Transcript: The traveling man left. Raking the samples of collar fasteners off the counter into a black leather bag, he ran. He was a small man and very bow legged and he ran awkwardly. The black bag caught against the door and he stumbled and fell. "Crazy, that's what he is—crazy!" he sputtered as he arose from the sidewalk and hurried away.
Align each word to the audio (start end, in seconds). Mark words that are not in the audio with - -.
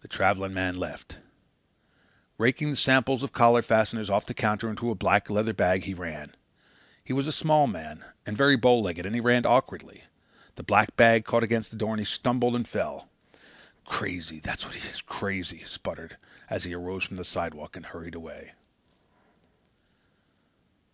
The 0.00 0.08
traveling 0.08 0.54
man 0.54 0.76
left. 0.78 1.18
Raking 2.38 2.70
the 2.70 2.76
samples 2.76 3.22
of 3.22 3.34
collar 3.34 3.60
fasteners 3.60 4.08
off 4.08 4.24
the 4.24 4.32
counter 4.32 4.70
into 4.70 4.90
a 4.90 4.94
black 4.94 5.28
leather 5.28 5.52
bag, 5.52 5.84
he 5.84 5.92
ran. 5.92 6.34
He 7.04 7.12
was 7.12 7.26
a 7.26 7.30
small 7.30 7.66
man 7.66 8.06
and 8.24 8.38
very 8.38 8.56
bow 8.56 8.78
legged 8.78 9.04
and 9.04 9.14
he 9.14 9.20
ran 9.20 9.44
awkwardly. 9.44 10.04
The 10.54 10.62
black 10.62 10.96
bag 10.96 11.26
caught 11.26 11.42
against 11.42 11.70
the 11.70 11.76
door 11.76 11.90
and 11.90 11.98
he 11.98 12.06
stumbled 12.06 12.56
and 12.56 12.66
fell. 12.66 13.10
"Crazy, 13.84 14.40
that's 14.40 14.64
what 14.64 14.76
he 14.76 14.88
is—crazy!" 14.88 15.58
he 15.58 15.64
sputtered 15.66 16.16
as 16.48 16.64
he 16.64 16.72
arose 16.72 17.04
from 17.04 17.16
the 17.18 17.22
sidewalk 17.24 17.76
and 17.76 17.84
hurried 17.84 18.14
away. 18.14 18.52